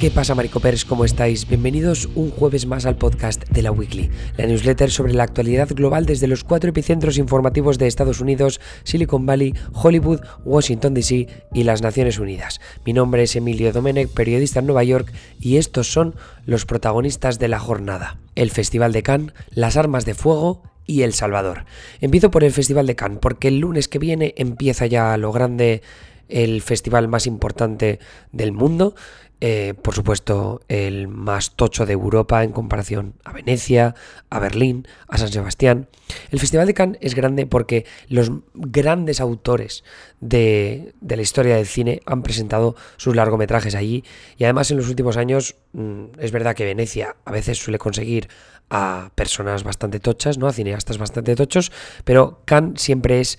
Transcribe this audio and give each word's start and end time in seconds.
¿Qué 0.00 0.10
pasa, 0.10 0.34
Maricopers? 0.34 0.86
¿Cómo 0.86 1.04
estáis? 1.04 1.46
Bienvenidos 1.46 2.08
un 2.14 2.30
jueves 2.30 2.64
más 2.64 2.86
al 2.86 2.96
podcast 2.96 3.46
de 3.50 3.60
la 3.60 3.70
Weekly, 3.70 4.08
la 4.38 4.46
newsletter 4.46 4.90
sobre 4.90 5.12
la 5.12 5.24
actualidad 5.24 5.68
global 5.68 6.06
desde 6.06 6.26
los 6.26 6.42
cuatro 6.42 6.70
epicentros 6.70 7.18
informativos 7.18 7.76
de 7.76 7.86
Estados 7.86 8.22
Unidos, 8.22 8.62
Silicon 8.82 9.26
Valley, 9.26 9.54
Hollywood, 9.74 10.20
Washington 10.42 10.94
DC 10.94 11.28
y 11.52 11.64
las 11.64 11.82
Naciones 11.82 12.18
Unidas. 12.18 12.62
Mi 12.86 12.94
nombre 12.94 13.24
es 13.24 13.36
Emilio 13.36 13.74
Domenech, 13.74 14.08
periodista 14.08 14.60
en 14.60 14.66
Nueva 14.68 14.84
York, 14.84 15.12
y 15.38 15.58
estos 15.58 15.92
son 15.92 16.14
los 16.46 16.64
protagonistas 16.64 17.38
de 17.38 17.48
la 17.48 17.58
jornada. 17.58 18.20
El 18.36 18.50
Festival 18.50 18.94
de 18.94 19.02
Cannes, 19.02 19.34
las 19.50 19.76
armas 19.76 20.06
de 20.06 20.14
fuego 20.14 20.62
y 20.86 21.02
El 21.02 21.12
Salvador. 21.12 21.66
Empiezo 22.00 22.30
por 22.30 22.42
el 22.42 22.52
Festival 22.52 22.86
de 22.86 22.96
Cannes, 22.96 23.18
porque 23.20 23.48
el 23.48 23.58
lunes 23.58 23.86
que 23.86 23.98
viene 23.98 24.32
empieza 24.38 24.86
ya 24.86 25.14
lo 25.18 25.30
grande 25.30 25.82
el 26.30 26.62
festival 26.62 27.08
más 27.08 27.26
importante 27.26 27.98
del 28.32 28.52
mundo. 28.52 28.94
Eh, 29.42 29.72
por 29.82 29.94
supuesto, 29.94 30.60
el 30.68 31.08
más 31.08 31.56
tocho 31.56 31.86
de 31.86 31.94
Europa 31.94 32.44
en 32.44 32.52
comparación 32.52 33.14
a 33.24 33.32
Venecia, 33.32 33.94
a 34.28 34.38
Berlín, 34.38 34.86
a 35.08 35.16
San 35.16 35.28
Sebastián. 35.28 35.88
El 36.30 36.38
Festival 36.38 36.66
de 36.66 36.74
Cannes 36.74 36.98
es 37.00 37.14
grande 37.14 37.46
porque 37.46 37.86
los 38.08 38.30
grandes 38.52 39.18
autores 39.18 39.82
de, 40.20 40.92
de, 41.00 41.16
la 41.16 41.22
historia 41.22 41.56
del 41.56 41.66
cine 41.66 42.02
han 42.04 42.22
presentado 42.22 42.76
sus 42.98 43.16
largometrajes 43.16 43.74
allí 43.74 44.04
y 44.36 44.44
además 44.44 44.70
en 44.72 44.76
los 44.76 44.90
últimos 44.90 45.16
años 45.16 45.56
mm, 45.72 46.04
es 46.18 46.32
verdad 46.32 46.54
que 46.54 46.66
Venecia 46.66 47.16
a 47.24 47.32
veces 47.32 47.56
suele 47.56 47.78
conseguir 47.78 48.28
a 48.68 49.10
personas 49.14 49.64
bastante 49.64 50.00
tochas, 50.00 50.36
¿no? 50.36 50.48
a 50.48 50.52
cineastas 50.52 50.98
bastante 50.98 51.34
tochos, 51.34 51.72
pero 52.04 52.42
Cannes 52.44 52.82
siempre 52.82 53.20
es 53.20 53.38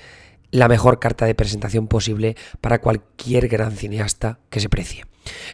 la 0.51 0.67
mejor 0.67 0.99
carta 0.99 1.25
de 1.25 1.35
presentación 1.35 1.87
posible 1.87 2.35
para 2.59 2.81
cualquier 2.81 3.47
gran 3.47 3.71
cineasta 3.71 4.39
que 4.49 4.59
se 4.59 4.69
precie. 4.69 5.05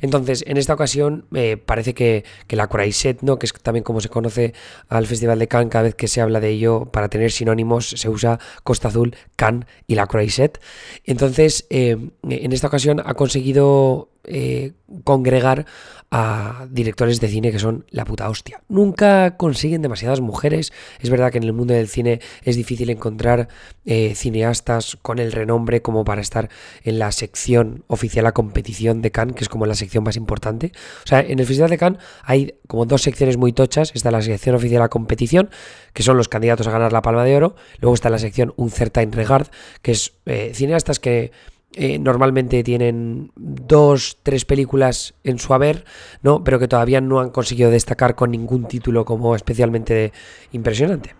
Entonces, 0.01 0.43
en 0.47 0.57
esta 0.57 0.73
ocasión 0.73 1.25
eh, 1.33 1.57
parece 1.57 1.93
que, 1.93 2.23
que, 2.47 2.55
la 2.55 2.67
Croisette, 2.67 3.21
¿no? 3.21 3.37
que 3.37 3.45
es 3.45 3.53
también 3.53 3.83
como 3.83 4.01
se 4.01 4.09
conoce 4.09 4.53
al 4.87 5.07
Festival 5.07 5.39
de 5.39 5.47
Cannes, 5.47 5.69
cada 5.69 5.83
vez 5.83 5.95
que 5.95 6.07
se 6.07 6.21
habla 6.21 6.39
de 6.39 6.49
ello, 6.49 6.85
para 6.85 7.09
tener 7.09 7.31
sinónimos, 7.31 7.89
se 7.89 8.09
usa 8.09 8.39
Costa 8.63 8.87
Azul, 8.87 9.15
Cannes 9.35 9.67
y 9.85 9.95
la 9.95 10.07
Croisette. 10.07 10.59
Entonces, 11.03 11.65
eh, 11.69 11.97
en 12.23 12.51
esta 12.53 12.67
ocasión 12.67 13.01
ha 13.05 13.13
conseguido 13.13 14.09
eh, 14.27 14.73
congregar 15.03 15.65
a 16.09 16.67
directores 16.69 17.19
de 17.19 17.27
cine 17.27 17.51
que 17.51 17.59
son 17.59 17.85
la 17.89 18.05
puta 18.05 18.29
hostia. 18.29 18.61
Nunca 18.69 19.35
consiguen 19.35 19.81
demasiadas 19.81 20.21
mujeres. 20.21 20.71
Es 21.01 21.09
verdad 21.09 21.31
que 21.31 21.37
en 21.37 21.43
el 21.43 21.51
mundo 21.51 21.73
del 21.73 21.89
cine 21.89 22.21
es 22.43 22.55
difícil 22.55 22.89
encontrar 22.89 23.49
eh, 23.85 24.15
cineastas 24.15 24.97
con 25.01 25.19
el 25.19 25.33
renombre 25.33 25.81
como 25.81 26.05
para 26.05 26.21
estar 26.21 26.49
en 26.83 26.99
la 26.99 27.11
sección 27.11 27.83
oficial 27.87 28.25
a 28.25 28.31
competición 28.31 29.01
de 29.01 29.11
Cannes, 29.11 29.35
que 29.35 29.43
es 29.43 29.49
como 29.49 29.65
la 29.65 29.75
sección 29.75 30.03
más 30.03 30.15
importante. 30.15 30.71
O 31.03 31.07
sea, 31.07 31.19
en 31.19 31.39
el 31.39 31.45
Festival 31.45 31.69
de 31.69 31.77
Cannes 31.77 32.01
hay 32.23 32.55
como 32.67 32.85
dos 32.85 33.01
secciones 33.01 33.35
muy 33.35 33.51
tochas. 33.51 33.91
Está 33.93 34.09
la 34.11 34.21
sección 34.21 34.55
oficial 34.55 34.81
a 34.83 34.89
competición, 34.89 35.49
que 35.91 36.03
son 36.03 36.15
los 36.15 36.29
candidatos 36.29 36.67
a 36.67 36.71
ganar 36.71 36.93
la 36.93 37.01
Palma 37.01 37.25
de 37.25 37.35
Oro. 37.35 37.55
Luego 37.79 37.95
está 37.95 38.09
la 38.09 38.19
sección 38.19 38.53
Un 38.55 38.69
Certain 38.69 39.11
Regard, 39.11 39.47
que 39.81 39.91
es 39.91 40.13
eh, 40.25 40.51
cineastas 40.53 40.99
que 40.99 41.31
eh, 41.79 41.99
normalmente 41.99 42.63
tienen 42.63 43.31
dos, 43.35 44.17
tres 44.23 44.45
películas 44.45 45.13
en 45.23 45.37
su 45.37 45.53
haber, 45.53 45.85
¿no? 46.23 46.43
Pero 46.43 46.57
que 46.57 46.67
todavía 46.67 47.01
no 47.01 47.19
han 47.19 47.29
conseguido 47.29 47.69
destacar 47.69 48.15
con 48.15 48.31
ningún 48.31 48.67
título 48.67 49.05
como 49.05 49.35
especialmente 49.35 50.11
impresionante. 50.51 51.13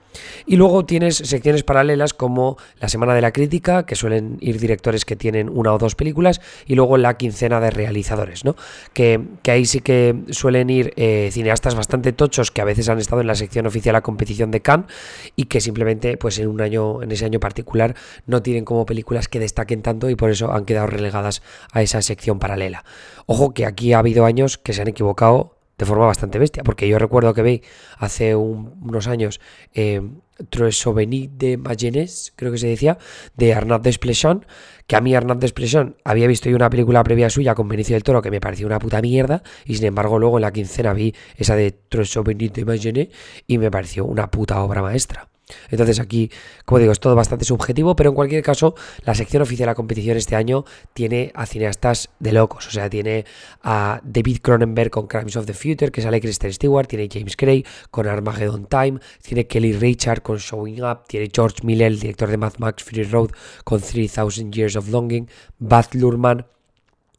Y 0.45 0.55
luego 0.55 0.85
tienes 0.85 1.17
secciones 1.17 1.63
paralelas 1.63 2.13
como 2.13 2.57
la 2.79 2.89
Semana 2.89 3.13
de 3.13 3.21
la 3.21 3.31
Crítica, 3.31 3.85
que 3.85 3.95
suelen 3.95 4.37
ir 4.39 4.59
directores 4.59 5.05
que 5.05 5.15
tienen 5.15 5.49
una 5.49 5.73
o 5.73 5.77
dos 5.77 5.95
películas, 5.95 6.41
y 6.65 6.75
luego 6.75 6.97
la 6.97 7.17
quincena 7.17 7.59
de 7.59 7.71
realizadores, 7.71 8.45
¿no? 8.45 8.55
Que, 8.93 9.21
que 9.43 9.51
ahí 9.51 9.65
sí 9.65 9.81
que 9.81 10.15
suelen 10.29 10.69
ir 10.69 10.93
eh, 10.95 11.29
cineastas 11.31 11.75
bastante 11.75 12.13
tochos 12.13 12.51
que 12.51 12.61
a 12.61 12.65
veces 12.65 12.89
han 12.89 12.99
estado 12.99 13.21
en 13.21 13.27
la 13.27 13.35
sección 13.35 13.67
oficial 13.67 13.95
a 13.95 14.01
competición 14.01 14.51
de 14.51 14.61
Cannes 14.61 14.87
y 15.35 15.45
que 15.45 15.61
simplemente, 15.61 16.17
pues 16.17 16.39
en 16.39 16.47
un 16.47 16.61
año, 16.61 17.01
en 17.03 17.11
ese 17.11 17.25
año 17.25 17.39
particular, 17.39 17.95
no 18.25 18.41
tienen 18.41 18.65
como 18.65 18.85
películas 18.85 19.27
que 19.27 19.39
destaquen 19.39 19.81
tanto 19.81 20.09
y 20.09 20.15
por 20.15 20.29
eso 20.29 20.46
han 20.53 20.65
quedado 20.65 20.87
relegadas 20.87 21.41
a 21.71 21.81
esa 21.81 22.01
sección 22.01 22.39
paralela. 22.39 22.83
Ojo 23.25 23.53
que 23.53 23.65
aquí 23.65 23.93
ha 23.93 23.99
habido 23.99 24.25
años 24.25 24.57
que 24.57 24.73
se 24.73 24.81
han 24.81 24.87
equivocado 24.87 25.57
de 25.77 25.85
forma 25.85 26.07
bastante 26.07 26.39
bestia, 26.39 26.63
porque 26.63 26.87
yo 26.87 26.97
recuerdo 26.97 27.33
que 27.33 27.43
vi 27.43 27.61
hace 27.97 28.35
unos 28.35 29.07
años 29.07 29.39
eh, 29.73 30.01
Tres 30.49 30.83
de 31.31 31.57
Magenés, 31.57 32.33
creo 32.35 32.51
que 32.51 32.57
se 32.57 32.67
decía, 32.67 32.97
de 33.35 33.53
Arnaud 33.53 33.81
Desplechin, 33.81 34.45
que 34.85 34.95
a 34.95 35.01
mí 35.01 35.15
Arnaud 35.15 35.37
Desplechin 35.37 35.95
había 36.03 36.27
visto 36.27 36.49
yo 36.49 36.55
una 36.55 36.69
película 36.69 37.03
previa 37.03 37.29
suya 37.29 37.55
con 37.55 37.67
Benicio 37.67 37.95
del 37.95 38.03
Toro 38.03 38.21
que 38.21 38.31
me 38.31 38.39
pareció 38.39 38.67
una 38.67 38.79
puta 38.79 39.01
mierda, 39.01 39.43
y 39.65 39.75
sin 39.75 39.85
embargo 39.85 40.19
luego 40.19 40.37
en 40.37 40.43
la 40.43 40.51
quincena 40.51 40.93
vi 40.93 41.13
esa 41.35 41.55
de 41.55 41.71
Tres 41.71 42.13
de 42.13 42.65
Magenés 42.65 43.09
y 43.47 43.57
me 43.57 43.71
pareció 43.71 44.05
una 44.05 44.29
puta 44.29 44.61
obra 44.61 44.81
maestra. 44.81 45.26
Entonces 45.69 45.99
aquí, 45.99 46.29
como 46.65 46.79
digo, 46.79 46.91
es 46.91 46.99
todo 46.99 47.15
bastante 47.15 47.45
subjetivo, 47.45 47.95
pero 47.95 48.09
en 48.09 48.15
cualquier 48.15 48.43
caso, 48.43 48.75
la 49.03 49.15
sección 49.15 49.41
oficial 49.41 49.65
de 49.65 49.71
la 49.71 49.75
competición 49.75 50.17
este 50.17 50.35
año 50.35 50.65
tiene 50.93 51.31
a 51.35 51.45
cineastas 51.45 52.09
de 52.19 52.33
locos. 52.33 52.67
O 52.67 52.71
sea, 52.71 52.89
tiene 52.89 53.25
a 53.63 54.01
David 54.03 54.39
Cronenberg 54.41 54.91
con 54.91 55.07
Crimes 55.07 55.35
of 55.35 55.45
the 55.45 55.53
Future, 55.53 55.91
que 55.91 56.01
sale 56.01 56.19
Kristen 56.19 56.53
Stewart, 56.53 56.87
tiene 56.87 57.07
James 57.11 57.35
Gray 57.37 57.65
con 57.91 58.07
Armageddon 58.07 58.65
Time, 58.65 58.99
tiene 59.21 59.47
Kelly 59.47 59.73
Richard 59.73 60.21
con 60.21 60.37
Showing 60.37 60.83
Up, 60.83 61.05
tiene 61.07 61.29
George 61.33 61.57
Miller, 61.63 61.87
el 61.87 61.99
director 61.99 62.29
de 62.29 62.37
Mad 62.37 62.53
Max 62.57 62.83
Fury 62.83 63.03
Road, 63.03 63.31
con 63.63 63.81
3000 63.81 64.51
Years 64.51 64.75
of 64.75 64.89
Longing, 64.89 65.29
Baz 65.59 65.93
Luhrmann 65.93 66.45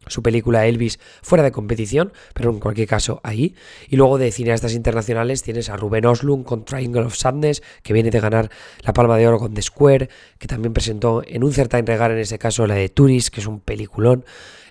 su 0.07 0.23
película 0.23 0.67
Elvis 0.67 0.99
fuera 1.23 1.45
de 1.45 1.53
competición, 1.53 2.13
pero 2.35 2.51
en 2.51 2.61
cualquier 2.61 2.89
caso 2.89 3.21
ahí. 3.25 3.55
Y 3.89 3.97
luego 3.97 4.19
de 4.19 4.31
cineastas 4.31 4.75
internacionales 4.75 5.43
tienes 5.43 5.69
a 5.69 5.77
Ruben 5.77 6.07
Oslund 6.07 6.45
con 6.45 6.65
Triangle 6.65 7.03
of 7.03 7.17
Sadness, 7.17 7.63
que 7.83 7.93
viene 7.93 8.11
de 8.11 8.21
ganar 8.21 8.51
la 8.83 8.93
Palma 8.93 9.17
de 9.17 9.27
Oro 9.27 9.39
con 9.39 9.55
The 9.55 9.63
Square, 9.63 10.09
que 10.39 10.47
también 10.47 10.73
presentó 10.73 11.23
en 11.27 11.45
un 11.45 11.53
certain 11.53 11.87
regar 11.87 12.11
en 12.11 12.19
este 12.19 12.39
caso 12.39 12.67
la 12.67 12.75
de 12.75 12.89
Tourist, 12.89 13.29
que 13.29 13.41
es 13.41 13.47
un 13.47 13.61
peliculón. 13.61 14.25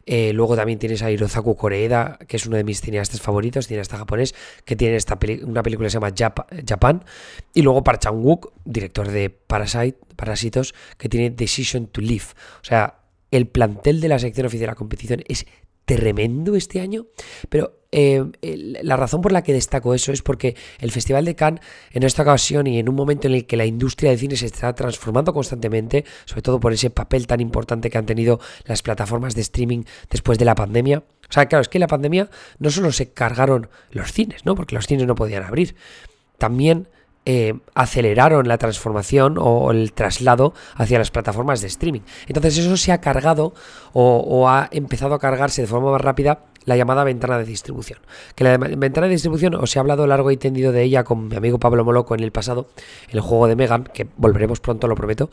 Eh, 0.09 0.31
luego 0.31 0.55
también 0.55 0.79
tienes 0.79 1.03
a 1.03 1.11
Hirozaku 1.11 1.57
Koreeda, 1.57 2.17
que 2.27 2.37
es 2.37 2.45
uno 2.45 2.55
de 2.55 2.63
mis 2.63 2.79
cineastas 2.79 3.21
favoritos, 3.21 3.67
cineasta 3.67 3.97
japonés, 3.97 4.33
que 4.63 4.77
tiene 4.77 4.95
esta 4.95 5.19
una 5.43 5.61
película 5.61 5.87
que 5.87 5.89
se 5.91 5.95
llama 5.95 6.13
Japan. 6.17 7.03
Y 7.53 7.61
luego 7.61 7.83
Park 7.83 7.99
Chan-wook, 7.99 8.53
director 8.63 9.09
de 9.09 9.29
Parasite, 9.29 9.97
Parásitos, 10.15 10.73
que 10.97 11.09
tiene 11.09 11.29
Decision 11.29 11.87
to 11.87 11.99
Live. 11.99 12.27
O 12.61 12.63
sea, 12.63 13.01
el 13.31 13.47
plantel 13.47 14.01
de 14.01 14.07
la 14.07 14.19
sección 14.19 14.45
oficial 14.45 14.61
de 14.61 14.71
la 14.71 14.75
competición 14.75 15.23
es 15.27 15.45
tremendo 15.85 16.55
este 16.55 16.81
año, 16.81 17.07
pero 17.47 17.79
eh, 17.93 18.25
la 18.83 18.97
razón 18.97 19.21
por 19.21 19.31
la 19.31 19.41
que 19.41 19.53
destaco 19.53 19.93
eso 19.93 20.11
es 20.11 20.21
porque 20.21 20.57
el 20.79 20.91
Festival 20.91 21.23
de 21.23 21.35
Cannes 21.35 21.61
en 21.91 22.03
esta 22.03 22.23
ocasión 22.23 22.67
y 22.67 22.77
en 22.77 22.89
un 22.89 22.95
momento 22.95 23.27
en 23.27 23.33
el 23.33 23.45
que 23.45 23.55
la 23.55 23.65
industria 23.65 24.09
del 24.09 24.19
cine 24.19 24.35
se 24.35 24.47
está 24.47 24.75
transformando 24.75 25.33
constantemente, 25.33 26.03
sobre 26.25 26.41
todo 26.41 26.59
por 26.59 26.73
ese 26.73 26.89
papel 26.89 27.25
tan 27.25 27.39
importante 27.39 27.89
que 27.89 27.97
han 27.97 28.05
tenido 28.05 28.41
las 28.65 28.81
plataformas 28.81 29.33
de 29.33 29.41
streaming 29.41 29.83
después 30.09 30.37
de 30.37 30.43
la 30.43 30.55
pandemia. 30.55 30.99
O 30.99 31.31
sea, 31.31 31.45
claro, 31.45 31.61
es 31.61 31.69
que 31.69 31.79
la 31.79 31.87
pandemia 31.87 32.29
no 32.59 32.69
solo 32.69 32.91
se 32.91 33.13
cargaron 33.13 33.69
los 33.89 34.11
cines, 34.11 34.45
¿no? 34.45 34.55
Porque 34.55 34.75
los 34.75 34.87
cines 34.87 35.07
no 35.07 35.15
podían 35.15 35.43
abrir. 35.43 35.75
También 36.37 36.89
eh, 37.29 37.55
aceleraron 37.75 38.47
la 38.47 38.57
transformación 38.57 39.35
o 39.37 39.71
el 39.71 39.91
traslado 39.91 40.53
hacia 40.75 40.97
las 40.97 41.11
plataformas 41.11 41.59
de 41.59 41.67
streaming. 41.67 41.99
Entonces 42.25 42.57
eso 42.57 42.77
se 42.77 42.93
ha 42.93 43.01
cargado 43.01 43.53
o, 43.91 44.47
ha 44.47 44.69
empezado 44.71 45.13
a 45.13 45.19
cargarse 45.19 45.61
de 45.61 45.67
forma 45.67 45.91
más 45.91 45.99
rápida 45.99 46.39
la 46.67 46.75
llamada 46.75 47.05
ventana 47.05 47.39
de 47.39 47.45
distribución. 47.45 47.99
Que 48.35 48.43
la 48.43 48.57
ventana 48.57 49.07
de 49.07 49.13
distribución, 49.13 49.55
os 49.55 49.73
he 49.73 49.79
hablado 49.79 50.05
largo 50.05 50.31
y 50.31 50.37
tendido 50.37 50.73
de 50.73 50.83
ella 50.83 51.05
con 51.05 51.29
mi 51.29 51.35
amigo 51.37 51.59
Pablo 51.59 51.85
Moloco 51.85 52.13
en 52.13 52.19
el 52.19 52.33
pasado, 52.33 52.67
el 53.07 53.21
juego 53.21 53.47
de 53.47 53.55
Megan, 53.55 53.85
que 53.85 54.05
volveremos 54.17 54.59
pronto, 54.59 54.85
lo 54.87 54.95
prometo. 54.95 55.29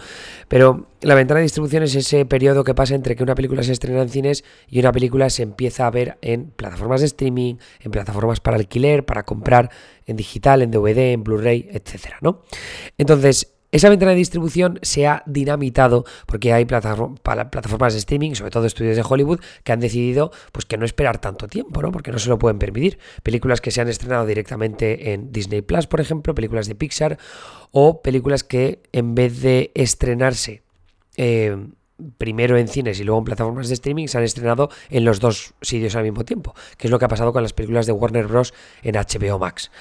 Pero 0.47 0.87
la 1.01 1.17
ventana 1.17 1.39
de 1.41 1.43
distribución 1.43 1.83
es 1.83 1.97
ese 1.97 2.25
periodo 2.25 2.63
que 2.63 2.73
pasa 2.73 2.95
entre 2.95 3.17
que 3.17 3.25
una 3.25 3.35
película 3.35 3.65
se 3.65 3.73
estrena 3.73 4.01
en 4.01 4.11
cines 4.11 4.45
y 4.69 4.79
una 4.79 4.93
película 4.93 5.29
se 5.29 5.43
empieza 5.43 5.89
a 5.89 5.91
ver 5.91 6.19
en 6.23 6.53
plataformas 6.53 7.01
de 7.01 7.07
streaming, 7.07 7.57
en 7.81 7.91
plataformas 7.91 8.39
para 8.39 8.57
alquiler, 8.57 9.05
para 9.05 9.25
comprar 9.25 9.71
en 10.07 10.17
digital, 10.17 10.63
en 10.63 10.71
DVD, 10.71 11.15
en 11.15 11.25
Blu-ray, 11.25 11.69
etcétera, 11.73 12.19
¿no? 12.21 12.43
Entonces, 12.97 13.54
esa 13.75 13.89
ventana 13.89 14.13
de 14.13 14.19
distribución 14.19 14.79
se 14.83 15.09
ha 15.09 15.25
dinamitado 15.27 16.05
porque 16.27 16.53
hay 16.53 16.65
plataformas 16.65 17.93
de 17.93 17.99
streaming, 17.99 18.35
sobre 18.35 18.53
todo 18.53 18.67
estudios 18.67 18.95
de 18.95 19.03
Hollywood, 19.03 19.41
que 19.65 19.73
han 19.73 19.81
decidido 19.81 20.31
pues 20.53 20.65
que 20.65 20.79
no 20.79 20.85
esperar 20.85 21.21
tanto 21.21 21.49
tiempo, 21.49 21.83
¿no? 21.83 21.91
Porque 21.91 22.13
no 22.13 22.21
se 22.21 22.29
lo 22.29 22.39
pueden 22.39 22.61
permitir. 22.61 23.01
Películas 23.25 23.61
que 23.61 23.73
se 23.73 23.81
han 23.81 23.89
estrenado 23.89 24.27
directamente 24.27 25.13
en 25.13 25.33
Disney 25.33 25.61
Plus, 25.61 25.89
por 25.89 26.01
ejemplo, 26.01 26.37
películas 26.37 26.69
de 26.69 26.77
Pixar, 26.77 27.19
o 27.73 28.01
películas 28.01 28.45
que 28.45 28.81
en 28.93 29.17
vez 29.17 29.43
de 29.43 29.73
estrenarse 29.75 30.63
eh, 31.17 31.57
primero 32.17 32.57
en 32.57 32.69
cines 32.69 33.01
y 33.01 33.03
luego 33.03 33.19
en 33.19 33.25
plataformas 33.25 33.67
de 33.67 33.75
streaming, 33.75 34.07
se 34.07 34.19
han 34.19 34.25
estrenado 34.25 34.71
en 34.89 35.05
los 35.05 35.19
dos 35.19 35.55
sitios 35.63 35.97
al 35.97 36.05
mismo 36.05 36.25
tiempo, 36.25 36.55
que 36.79 36.87
es 36.87 36.93
lo 36.93 37.01
que 37.01 37.07
ha 37.07 37.09
pasado 37.09 37.33
con 37.33 37.43
las 37.43 37.53
películas 37.53 37.87
de 37.87 37.93
Warner 37.93 38.29
Bros. 38.29 38.55
en 38.85 38.95
HBO 38.95 39.41
Max 39.41 39.73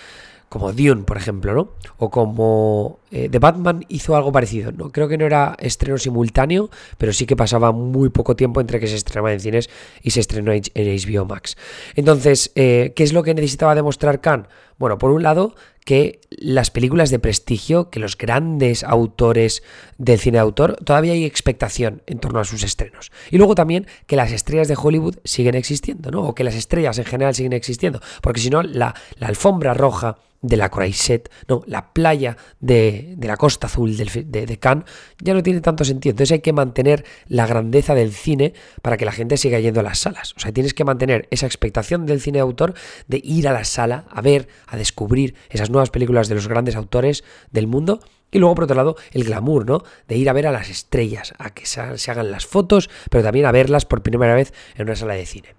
como 0.53 0.71
Dune, 0.71 1.01
por 1.01 1.17
ejemplo, 1.17 1.51
¿no? 1.55 1.69
O 1.97 2.11
como 2.11 3.00
eh, 3.09 3.27
The 3.27 3.39
Batman 3.39 3.83
hizo 3.89 4.15
algo 4.15 4.31
parecido, 4.31 4.71
¿no? 4.71 4.91
Creo 4.91 5.07
que 5.07 5.17
no 5.17 5.25
era 5.25 5.55
estreno 5.57 5.97
simultáneo, 5.97 6.69
pero 7.00 7.11
sí 7.11 7.25
que 7.25 7.35
pasaba 7.35 7.71
muy 7.71 8.09
poco 8.09 8.35
tiempo 8.35 8.61
entre 8.61 8.79
que 8.79 8.85
se 8.85 8.95
estrenaba 8.95 9.33
en 9.33 9.39
cines 9.39 9.67
y 10.03 10.11
se 10.11 10.19
estrenó 10.19 10.51
en 10.51 10.61
HBO 10.75 11.25
Max. 11.25 11.57
Entonces, 11.95 12.51
eh, 12.53 12.94
¿qué 12.95 13.01
es 13.01 13.13
lo 13.13 13.23
que 13.23 13.33
necesitaba 13.33 13.73
demostrar 13.73 14.21
Khan? 14.21 14.47
Bueno, 14.77 14.97
por 14.97 15.11
un 15.11 15.23
lado, 15.23 15.55
que 15.85 16.21
las 16.29 16.71
películas 16.71 17.09
de 17.09 17.19
prestigio, 17.19 17.89
que 17.89 17.99
los 17.99 18.17
grandes 18.17 18.83
autores 18.83 19.63
del 19.97 20.19
cine 20.19 20.37
de 20.37 20.41
autor, 20.41 20.77
todavía 20.83 21.13
hay 21.13 21.25
expectación 21.25 22.01
en 22.05 22.19
torno 22.19 22.39
a 22.39 22.45
sus 22.45 22.63
estrenos. 22.63 23.11
Y 23.31 23.37
luego 23.37 23.55
también 23.55 23.87
que 24.07 24.15
las 24.15 24.31
estrellas 24.31 24.67
de 24.67 24.77
Hollywood 24.81 25.17
siguen 25.23 25.55
existiendo, 25.55 26.11
¿no? 26.11 26.23
O 26.23 26.35
que 26.35 26.43
las 26.43 26.55
estrellas 26.55 26.97
en 26.97 27.05
general 27.05 27.35
siguen 27.35 27.53
existiendo. 27.53 27.99
Porque 28.21 28.39
si 28.39 28.49
no, 28.49 28.63
la, 28.63 28.93
alfombra 29.19 29.73
roja 29.73 30.17
de 30.41 30.57
la 30.57 30.69
Croisette, 30.69 31.29
no, 31.47 31.63
la 31.67 31.93
playa 31.93 32.35
de, 32.59 33.15
la 33.21 33.37
costa 33.37 33.67
azul 33.67 33.95
de, 33.95 34.05
de, 34.25 34.59
Cannes, 34.59 34.83
ya 35.21 35.33
no 35.33 35.41
tiene 35.41 35.61
tanto 35.61 35.85
sentido. 35.85 36.11
Entonces 36.11 36.33
hay 36.33 36.41
que 36.41 36.51
mantener 36.51 37.05
la 37.29 37.47
grandeza 37.47 37.95
del 37.95 38.11
cine 38.11 38.53
para 38.81 38.97
que 38.97 39.05
la 39.05 39.13
gente 39.13 39.37
siga 39.37 39.59
yendo 39.61 39.79
a 39.79 39.83
las 39.83 39.99
salas. 39.99 40.33
O 40.35 40.41
sea, 40.41 40.51
tienes 40.51 40.73
que 40.73 40.83
mantener 40.83 41.29
esa 41.31 41.45
expectación 41.45 42.05
del 42.05 42.19
cine 42.19 42.39
de 42.39 42.41
autor 42.41 42.73
de 43.07 43.21
ir 43.23 43.47
a 43.47 43.53
la 43.53 43.63
sala 43.63 44.05
a 44.09 44.19
ver, 44.19 44.49
descubrir 44.77 45.35
esas 45.49 45.69
nuevas 45.69 45.89
películas 45.89 46.27
de 46.27 46.35
los 46.35 46.47
grandes 46.47 46.75
autores 46.75 47.23
del 47.51 47.67
mundo. 47.67 47.99
Y 48.31 48.39
luego, 48.39 48.55
por 48.55 48.63
otro 48.63 48.75
lado, 48.75 48.95
el 49.11 49.23
glamour, 49.23 49.65
¿no? 49.65 49.83
De 50.07 50.17
ir 50.17 50.27
a 50.29 50.33
ver 50.33 50.47
a 50.47 50.51
las 50.51 50.69
estrellas, 50.69 51.33
a 51.37 51.51
que 51.51 51.65
se 51.65 51.79
hagan 51.81 52.31
las 52.31 52.47
fotos, 52.47 52.89
pero 53.11 53.23
también 53.23 53.45
a 53.45 53.51
verlas 53.51 53.85
por 53.85 54.01
primera 54.01 54.33
vez 54.33 54.53
en 54.75 54.83
una 54.87 54.95
sala 54.95 55.13
de 55.13 55.25
cine. 55.25 55.55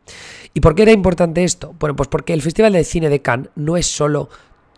¿Y 0.55 0.61
por 0.61 0.75
qué 0.75 0.83
era 0.83 0.93
importante 0.93 1.45
esto? 1.45 1.75
Bueno, 1.79 1.95
pues 1.95 2.09
porque 2.09 2.33
el 2.33 2.43
Festival 2.43 2.73
de 2.73 2.85
Cine 2.85 3.09
de 3.09 3.23
Cannes 3.23 3.51
no 3.55 3.77
es 3.77 3.87
solo 3.87 4.29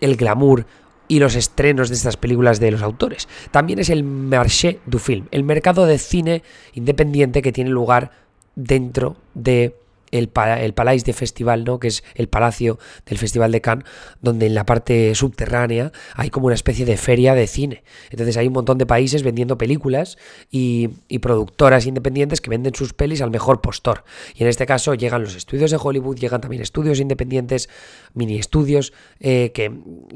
el 0.00 0.16
glamour 0.16 0.66
y 1.08 1.20
los 1.20 1.36
estrenos 1.36 1.88
de 1.88 1.94
estas 1.94 2.16
películas 2.16 2.60
de 2.60 2.70
los 2.70 2.82
autores. 2.82 3.28
También 3.50 3.78
es 3.78 3.90
el 3.90 4.04
marché 4.04 4.80
du 4.86 4.98
film, 4.98 5.26
el 5.30 5.44
mercado 5.44 5.86
de 5.86 5.98
cine 5.98 6.42
independiente 6.74 7.42
que 7.42 7.52
tiene 7.52 7.70
lugar 7.70 8.10
dentro 8.54 9.16
de 9.34 9.76
el, 10.11 10.31
el 10.58 10.75
Palais 10.75 11.05
de 11.05 11.12
Festival, 11.12 11.64
¿no? 11.64 11.79
que 11.79 11.88
es 11.88 12.05
el 12.14 12.29
palacio 12.29 12.79
del 13.06 13.19
Festival 13.19 13.53
de 13.53 13.61
Cannes, 13.61 13.85
donde 14.20 14.47
en 14.47 14.55
la 14.55 14.64
parte 14.64 15.14
subterránea 15.14 15.93
hay 16.14 16.31
como 16.31 16.47
una 16.47 16.55
especie 16.55 16.85
de 16.85 16.97
feria 16.97 17.35
de 17.35 17.47
cine. 17.47 17.82
Entonces 18.11 18.37
hay 18.37 18.47
un 18.47 18.53
montón 18.53 18.79
de 18.79 18.87
países 18.87 19.23
vendiendo 19.23 19.58
películas 19.58 20.19
y, 20.50 20.91
productoras 21.20 21.87
independientes 21.87 22.41
que 22.41 22.50
venden 22.50 22.75
sus 22.75 22.93
pelis 22.93 23.20
al 23.20 23.31
mejor 23.31 23.61
postor. 23.61 24.05
Y 24.35 24.43
en 24.43 24.49
este 24.49 24.64
caso 24.64 24.94
llegan 24.94 25.23
los 25.23 25.35
estudios 25.35 25.73
de 25.73 25.79
Hollywood, 25.82 26.17
llegan 26.17 26.41
también 26.41 26.62
estudios 26.62 27.00
independientes, 27.00 27.69
mini 28.14 28.38
estudios, 28.38 28.93
eh, 29.19 29.50
que, 29.53 29.73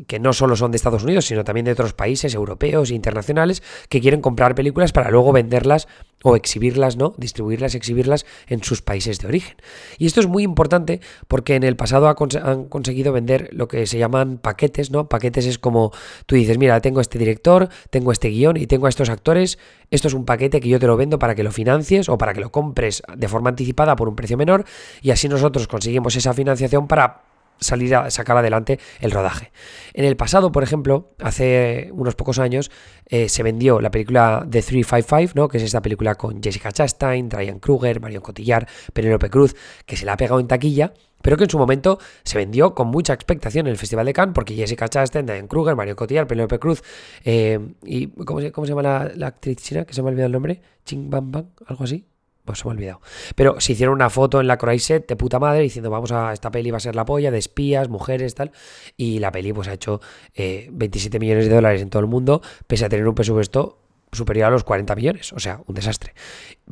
que 0.07 0.21
no 0.21 0.33
solo 0.33 0.55
son 0.55 0.71
de 0.71 0.77
Estados 0.77 1.03
Unidos, 1.03 1.25
sino 1.25 1.43
también 1.43 1.65
de 1.65 1.73
otros 1.73 1.95
países 1.95 2.35
europeos 2.35 2.91
e 2.91 2.95
internacionales, 2.95 3.63
que 3.89 4.01
quieren 4.01 4.21
comprar 4.21 4.55
películas 4.55 4.93
para 4.93 5.11
luego 5.11 5.33
venderlas 5.33 5.89
o 6.23 6.37
exhibirlas, 6.37 6.97
¿no? 6.97 7.15
Distribuirlas, 7.17 7.75
exhibirlas 7.75 8.27
en 8.47 8.63
sus 8.63 8.83
países 8.83 9.19
de 9.19 9.29
origen. 9.29 9.57
Y 9.99 10.07
esto 10.07 10.21
es 10.21 10.27
muy 10.27 10.43
importante 10.43 11.01
porque 11.29 11.55
en 11.55 11.63
el 11.63 11.77
pasado 11.77 12.09
han 12.09 12.65
conseguido 12.65 13.13
vender 13.13 13.49
lo 13.53 13.69
que 13.69 13.87
se 13.87 13.99
llaman 13.99 14.39
paquetes, 14.39 14.91
¿no? 14.91 15.09
Paquetes 15.09 15.47
es 15.47 15.59
como 15.59 15.93
tú 16.27 16.35
dices, 16.35 16.59
mira, 16.59 16.81
tengo 16.81 17.01
este 17.01 17.19
director, 17.19 17.69
tengo 17.91 18.13
este 18.13 18.29
guion 18.29 18.57
y 18.57 18.67
tengo 18.67 18.87
a 18.87 18.89
estos 18.89 19.09
actores, 19.09 19.59
esto 19.91 20.09
es 20.09 20.15
un 20.15 20.25
paquete 20.25 20.61
que 20.61 20.69
yo 20.69 20.79
te 20.79 20.87
lo 20.87 20.97
vendo 20.97 21.19
para 21.19 21.35
que 21.35 21.43
lo 21.43 21.53
financies 21.53 22.09
o 22.09 22.19
para 22.19 22.35
que 22.35 22.41
lo 22.41 22.51
compres 22.51 23.03
de 23.17 23.29
forma 23.29 23.51
anticipada 23.51 23.97
por 23.97 24.09
un 24.09 24.17
precio 24.17 24.37
menor 24.37 24.65
y 25.03 25.11
así 25.11 25.29
nosotros 25.29 25.67
conseguimos 25.67 26.17
esa 26.17 26.33
financiación 26.33 26.87
para 26.87 27.30
salir 27.61 27.95
a 27.95 28.11
sacar 28.11 28.37
adelante 28.37 28.79
el 29.01 29.11
rodaje. 29.11 29.53
En 29.93 30.05
el 30.05 30.17
pasado, 30.17 30.53
por 30.53 30.63
ejemplo, 30.63 31.15
hace 31.19 31.91
unos 31.93 32.15
pocos 32.15 32.39
años, 32.39 32.71
eh, 33.07 33.29
se 33.29 33.43
vendió 33.43 33.81
la 33.81 33.91
película 33.91 34.47
The 34.51 34.63
355, 34.63 35.33
¿no? 35.35 35.49
que 35.49 35.59
es 35.59 35.65
esta 35.65 35.83
película 35.83 36.15
con 36.15 36.43
Jessica 36.43 36.73
Chastain, 36.73 37.31
Ryan 37.31 37.59
Kruger, 37.59 38.01
Marion 38.01 38.23
Cotillard, 38.23 38.67
Penélope 38.93 39.31
Cruz, 39.31 39.55
que 39.87 39.97
se 39.97 40.05
la 40.05 40.15
ha 40.15 40.17
pegado 40.17 40.41
en 40.41 40.49
taquilla, 40.49 40.93
pero 41.23 41.37
que 41.37 41.45
en 41.45 41.51
su 41.51 41.59
momento 41.59 41.99
se 42.25 42.39
vendió 42.39 42.75
con 42.75 42.89
mucha 42.89 43.13
expectación 43.13 43.67
en 43.67 43.73
el 43.73 43.79
Festival 43.79 44.07
de 44.07 44.13
Cannes, 44.13 44.35
porque 44.35 44.55
Jessica 44.55 44.89
Chastain, 44.89 45.27
Ryan 45.27 45.49
Kruger, 45.49 45.77
Marion 45.77 45.97
Cotillard, 45.97 46.27
Penélope 46.27 46.59
Cruz, 46.59 46.83
eh, 47.25 47.59
y 47.85 48.09
¿cómo 48.09 48.41
se, 48.41 48.51
llama 48.51 48.83
la, 48.83 49.13
la, 49.15 49.27
actriz 49.29 49.59
china? 49.59 49.85
Que 49.85 49.93
se 49.93 50.03
me 50.03 50.09
ha 50.09 50.11
olvidado 50.11 50.27
el 50.27 50.33
nombre, 50.33 50.63
Ching 50.85 51.11
Bang 51.11 51.31
Bang, 51.31 51.47
algo 51.67 51.85
así. 51.85 52.07
Pues 52.45 52.59
se 52.59 52.65
me 52.65 52.71
ha 52.71 52.75
olvidado. 52.75 53.01
Pero 53.35 53.61
se 53.61 53.73
hicieron 53.73 53.95
una 53.95 54.11
foto 54.11 54.41
en 54.41 54.47
la 54.47 54.57
Croisette 54.57 55.07
de 55.09 55.17
puta 55.17 55.39
madre 55.39 55.61
diciendo, 55.61 55.91
vamos 55.91 56.13
a, 56.13 56.33
esta 56.33 56.51
peli 56.51 56.71
va 56.71 56.79
a 56.79 56.81
ser 56.81 56.97
la 56.97 57.05
polla, 57.05 57.31
de 57.31 57.39
espías, 57.39 57.89
mujeres, 57.89 58.35
tal. 58.35 58.53
Y 58.97 59.19
la 59.19 59.31
peli 59.31 59.53
pues 59.53 59.69
ha 59.69 59.75
hecho 59.75 60.01
27 60.37 61.17
eh, 61.17 61.21
millones 61.21 61.49
de 61.49 61.55
dólares 61.55 61.83
en 61.83 61.91
todo 61.91 62.01
el 62.01 62.09
mundo, 62.09 62.43
pese 62.67 62.85
a 62.85 62.89
tener 62.89 63.07
un 63.07 63.15
presupuesto 63.15 63.79
superior 64.13 64.47
a 64.49 64.51
los 64.51 64.65
40 64.65 64.95
millones, 64.97 65.33
o 65.33 65.39
sea, 65.39 65.61
un 65.67 65.75
desastre. 65.75 66.15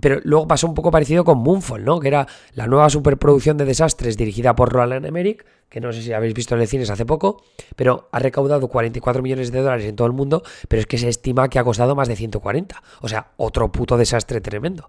Pero 0.01 0.21
luego 0.25 0.49
pasó 0.49 0.67
un 0.67 0.75
poco 0.75 0.91
parecido 0.91 1.25
con 1.25 1.39
Moonfall, 1.39 1.85
¿no? 1.85 2.01
Que 2.01 2.09
era 2.09 2.27
la 2.55 2.67
nueva 2.67 2.91
superproducción 2.91 3.57
de 3.57 3.65
desastres 3.65 4.17
dirigida 4.17 4.55
por 4.55 4.73
Roland 4.73 5.07
Emmerich, 5.07 5.45
que 5.69 5.81
no 5.81 5.93
sé 5.93 6.03
si 6.03 6.13
habéis 6.13 6.35
visto 6.35 6.55
en 6.55 6.63
el 6.63 6.69
cines 6.69 6.91
hace 6.91 7.05
poco, 7.05 7.45
pero 7.77 8.09
ha 8.13 8.19
recaudado 8.19 8.69
44 8.69 9.23
millones 9.23 9.53
de 9.53 9.61
dólares 9.61 9.87
en 9.87 9.97
todo 9.97 10.07
el 10.07 10.15
mundo, 10.15 10.43
pero 10.69 10.81
es 10.81 10.87
que 10.87 10.99
se 10.99 11.09
estima 11.09 11.49
que 11.49 11.59
ha 11.59 11.65
costado 11.65 11.95
más 11.95 12.09
de 12.09 12.17
140. 12.17 12.83
O 13.01 13.09
sea, 13.09 13.33
otro 13.37 13.71
puto 13.71 13.97
desastre 13.97 14.41
tremendo. 14.41 14.89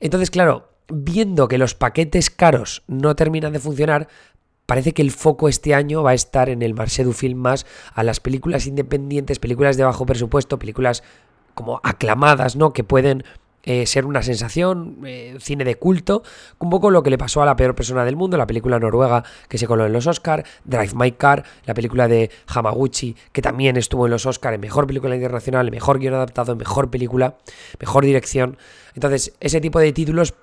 Entonces, 0.00 0.30
claro, 0.30 0.70
viendo 0.88 1.48
que 1.48 1.58
los 1.58 1.74
paquetes 1.74 2.30
caros 2.30 2.82
no 2.86 3.16
terminan 3.16 3.52
de 3.52 3.60
funcionar, 3.60 4.08
parece 4.66 4.92
que 4.92 5.02
el 5.02 5.10
foco 5.10 5.48
este 5.48 5.74
año 5.74 6.02
va 6.02 6.10
a 6.10 6.14
estar 6.14 6.48
en 6.48 6.62
el 6.62 6.74
Marché 6.74 7.04
du 7.04 7.12
Film 7.12 7.38
más 7.38 7.66
a 7.94 8.02
las 8.02 8.20
películas 8.20 8.66
independientes, 8.66 9.38
películas 9.38 9.76
de 9.76 9.84
bajo 9.84 10.06
presupuesto, 10.06 10.58
películas 10.58 11.02
como 11.54 11.80
aclamadas, 11.82 12.56
¿no? 12.56 12.72
Que 12.72 12.84
pueden 12.84 13.24
eh, 13.64 13.86
ser 13.86 14.06
una 14.06 14.22
sensación, 14.22 14.98
eh, 15.04 15.36
cine 15.40 15.64
de 15.64 15.76
culto, 15.76 16.22
un 16.58 16.70
poco 16.70 16.90
lo 16.90 17.02
que 17.02 17.10
le 17.10 17.18
pasó 17.18 17.42
a 17.42 17.46
la 17.46 17.56
peor 17.56 17.74
persona 17.74 18.04
del 18.04 18.16
mundo, 18.16 18.36
la 18.36 18.46
película 18.46 18.78
noruega 18.78 19.24
que 19.48 19.58
se 19.58 19.66
coló 19.66 19.86
en 19.86 19.92
los 19.92 20.06
Oscar, 20.06 20.44
Drive 20.64 20.92
My 20.94 21.12
Car, 21.12 21.44
la 21.64 21.74
película 21.74 22.08
de 22.08 22.30
Hamaguchi 22.46 23.16
que 23.32 23.42
también 23.42 23.76
estuvo 23.76 24.06
en 24.06 24.10
los 24.10 24.26
Oscar 24.26 24.54
en 24.54 24.60
mejor 24.60 24.86
película 24.86 25.14
internacional, 25.14 25.70
mejor 25.70 25.98
guion 25.98 26.14
adaptado, 26.14 26.56
mejor 26.56 26.90
película, 26.90 27.36
mejor 27.80 28.04
dirección. 28.04 28.56
Entonces, 28.94 29.34
ese 29.40 29.60
tipo 29.60 29.80
de 29.80 29.92
títulos 29.92 30.34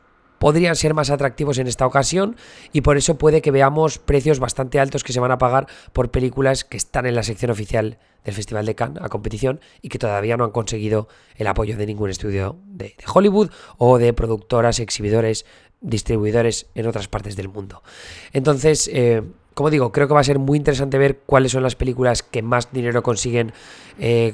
podrían 0.41 0.75
ser 0.75 0.95
más 0.95 1.11
atractivos 1.11 1.59
en 1.59 1.67
esta 1.67 1.85
ocasión 1.85 2.35
y 2.73 2.81
por 2.81 2.97
eso 2.97 3.15
puede 3.15 3.43
que 3.43 3.51
veamos 3.51 3.99
precios 3.99 4.39
bastante 4.39 4.79
altos 4.79 5.03
que 5.03 5.13
se 5.13 5.19
van 5.19 5.29
a 5.29 5.37
pagar 5.37 5.67
por 5.93 6.09
películas 6.09 6.63
que 6.63 6.77
están 6.77 7.05
en 7.05 7.13
la 7.13 7.21
sección 7.21 7.51
oficial 7.51 7.99
del 8.25 8.33
Festival 8.33 8.65
de 8.65 8.73
Cannes 8.73 9.03
a 9.03 9.09
competición 9.09 9.61
y 9.83 9.89
que 9.89 9.99
todavía 9.99 10.37
no 10.37 10.43
han 10.43 10.49
conseguido 10.49 11.07
el 11.35 11.45
apoyo 11.45 11.77
de 11.77 11.85
ningún 11.85 12.09
estudio 12.09 12.57
de, 12.65 12.95
Hollywood 13.13 13.51
o 13.77 13.99
de 13.99 14.13
productoras, 14.13 14.79
exhibidores, 14.79 15.45
distribuidores 15.79 16.65
en 16.73 16.87
otras 16.87 17.07
partes 17.07 17.35
del 17.35 17.47
mundo. 17.47 17.83
Entonces, 18.33 18.89
eh, 18.91 19.21
como 19.53 19.69
digo, 19.69 19.91
creo 19.91 20.07
que 20.07 20.15
va 20.15 20.21
a 20.21 20.23
ser 20.23 20.39
muy 20.39 20.57
interesante 20.57 20.97
ver 20.97 21.19
cuáles 21.19 21.51
son 21.51 21.61
las 21.61 21.75
películas 21.75 22.23
que 22.23 22.41
más 22.41 22.71
dinero 22.71 23.03
consiguen 23.03 23.53
eh, 23.99 24.33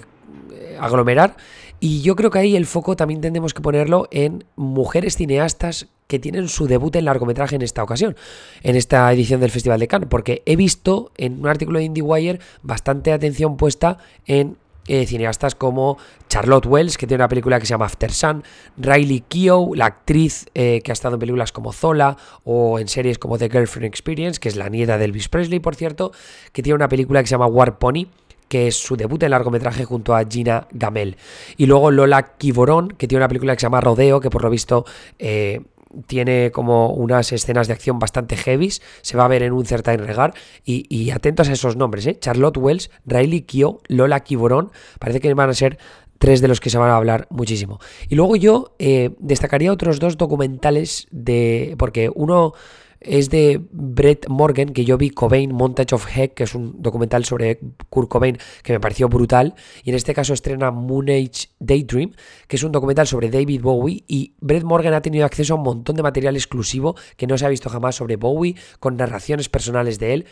aglomerar. 0.80 1.36
Y 1.82 2.02
yo 2.02 2.16
creo 2.16 2.32
que 2.32 2.40
ahí 2.40 2.56
el 2.56 2.66
foco 2.66 2.96
también 2.96 3.20
tendremos 3.20 3.54
que 3.54 3.62
ponerlo 3.62 4.08
en 4.10 4.46
mujeres 4.56 5.18
cineastas 5.18 5.90
que 6.08 6.20
tienen 6.20 6.48
su 6.48 6.68
debut 6.68 6.96
en 6.96 7.06
largometraje 7.06 7.56
en 7.56 7.62
esta 7.62 7.84
ocasión, 7.84 8.16
en 8.64 8.76
esta 8.76 9.12
edición 9.12 9.42
del 9.42 9.52
Festival 9.52 9.80
de 9.80 9.88
Cannes, 9.88 10.10
porque 10.10 10.42
he 10.46 10.56
visto 10.56 11.12
en 11.18 11.40
un 11.40 11.48
artículo 11.48 11.80
de 11.80 11.86
IndieWire 11.86 12.40
bastante 12.64 13.12
atención 13.12 13.58
puesta 13.58 13.98
en 14.26 14.58
eh, 14.88 15.06
cineastas 15.06 15.54
como 15.54 15.98
Charlotte 16.30 16.66
Wells, 16.66 16.98
que 16.98 17.08
tiene 17.08 17.22
una 17.22 17.28
película 17.28 17.60
que 17.60 17.66
se 17.66 17.72
llama 17.72 17.86
After 17.86 18.12
Sun, 18.12 18.44
Riley 18.78 19.22
Keough, 19.28 19.76
la 19.76 19.86
actriz 19.88 20.46
eh, 20.56 20.82
que 20.82 20.92
ha 20.92 20.94
estado 20.94 21.16
en 21.16 21.20
películas 21.20 21.52
como 21.52 21.74
Zola 21.74 22.16
o 22.46 22.80
en 22.80 22.88
series 22.88 23.20
como 23.20 23.38
The 23.38 23.50
Girlfriend 23.50 23.86
Experience, 23.86 24.40
que 24.40 24.48
es 24.48 24.56
la 24.56 24.70
nieta 24.70 24.98
de 24.98 25.06
Elvis 25.06 25.28
Presley, 25.28 25.60
por 25.60 25.76
cierto, 25.76 26.14
que 26.54 26.64
tiene 26.64 26.76
una 26.76 26.88
película 26.88 27.22
que 27.22 27.28
se 27.28 27.32
llama 27.32 27.48
War 27.48 27.78
Pony 27.80 28.08
que 28.48 28.68
es 28.68 28.78
su 28.78 28.96
debut 28.96 29.22
en 29.24 29.32
largometraje 29.32 29.84
junto 29.84 30.16
a 30.16 30.24
Gina 30.24 30.68
Gamel. 30.72 31.18
Y 31.58 31.66
luego 31.66 31.92
Lola 31.92 32.38
Kivorón, 32.38 32.88
que 32.88 33.06
tiene 33.06 33.20
una 33.20 33.28
película 33.28 33.54
que 33.54 33.60
se 33.60 33.66
llama 33.66 33.82
Rodeo, 33.82 34.22
que 34.22 34.30
por 34.30 34.42
lo 34.42 34.50
visto 34.50 34.86
eh, 35.20 35.64
tiene 36.06 36.52
como 36.52 36.90
unas 36.90 37.32
escenas 37.32 37.68
de 37.68 37.74
acción 37.74 38.00
bastante 38.00 38.36
heavies, 38.36 38.82
se 39.02 39.18
va 39.18 39.26
a 39.26 39.28
ver 39.28 39.44
en 39.44 39.54
un 39.54 39.66
Certain 39.66 40.00
Regar, 40.00 40.34
y, 40.64 41.10
atentos 41.12 41.50
a 41.50 41.54
esos 41.54 41.76
nombres, 41.76 42.06
¿eh? 42.06 42.18
Charlotte 42.20 42.58
Wells, 42.58 42.92
Riley 43.06 43.42
Kio, 43.42 43.82
Lola 43.88 44.20
Kivorón, 44.20 44.72
parece 45.00 45.20
que 45.20 45.34
van 45.34 45.50
a 45.50 45.54
ser 45.54 45.78
tres 46.20 46.42
de 46.42 46.48
los 46.48 46.60
que 46.60 46.70
se 46.70 46.78
van 46.78 46.90
a 46.90 46.96
hablar 46.96 47.28
muchísimo. 47.30 47.80
Y 48.10 48.16
luego 48.16 48.36
yo 48.36 48.76
eh, 48.80 49.12
destacaría 49.20 49.72
otros 49.72 50.00
dos 50.00 50.18
documentales 50.18 51.08
de... 51.12 51.76
porque 51.78 52.10
uno 52.14 52.54
es 53.00 53.30
de 53.30 53.62
Brett 53.72 54.28
Morgan, 54.28 54.70
que 54.70 54.86
yo 54.86 54.98
vi 54.98 55.10
Cobain 55.10 55.54
Montage 55.54 55.96
of 55.96 56.08
Heck, 56.16 56.34
que 56.34 56.44
es 56.44 56.56
un 56.56 56.82
documental 56.82 57.26
sobre 57.26 57.60
Kurt 57.90 58.10
Cobain 58.10 58.38
que 58.64 58.74
me 58.74 58.80
pareció 58.80 59.10
brutal. 59.10 59.56
Y 59.84 59.90
en 59.92 59.96
este 59.96 60.14
caso 60.14 60.34
estrena 60.34 60.72
Moon 60.72 61.10
Age 61.10 61.50
Daydream, 61.60 62.14
que 62.48 62.56
es 62.56 62.64
un 62.64 62.72
documental 62.72 63.08
sobre 63.08 63.30
David 63.30 63.62
Bowie. 63.62 64.04
Y 64.08 64.34
Brett 64.40 64.64
Morgan 64.64 64.94
ha 64.94 65.02
tenido 65.02 65.26
acceso 65.26 65.54
a 65.54 65.58
un 65.58 65.64
montón 65.64 65.96
de 65.96 66.04
material 66.04 66.36
exclusivo 66.36 66.96
que 67.16 67.28
no 67.28 67.38
se 67.38 67.46
ha 67.46 67.50
visto 67.50 67.70
jamás 67.70 67.96
sobre 67.96 68.16
Bowie, 68.16 68.56
con 68.80 68.98
narraciones 68.98 69.50
personales 69.50 70.00
de 70.00 70.14
él 70.14 70.26